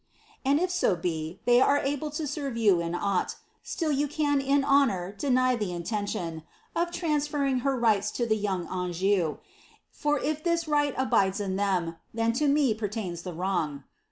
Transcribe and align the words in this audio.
And 0.43 0.59
if 0.59 0.71
so 0.71 0.95
bo 0.95 1.35
they 1.45 1.61
are 1.63 1.77
able 1.77 2.09
to 2.09 2.25
serve 2.25 2.57
you 2.57 2.79
in 2.81 2.93
augbt, 2.93 3.35
siill 3.63 3.91
you 3.95 4.07
can 4.07 4.41
in 4.41 4.63
honour 4.63 5.11
deny 5.11 5.55
the 5.55 5.71
intention 5.71 6.41
(o/' 6.75 6.87
Irans/Vmag 6.87 7.61
ktr 7.61 7.79
rigUi 7.79 8.27
te 8.27 8.33
young 8.35 8.65
Jnjou): 8.67 9.37
lor 10.03 10.19
if 10.21 10.43
this 10.43 10.67
right 10.67 10.95
abides 10.97 11.39
in 11.39 11.55
them, 11.55 11.97
then 12.15 12.33
to 12.33 12.47
me 12.47 12.73
peiiaini 12.73 13.21
the 13.21 13.33
wrong. 13.33 13.83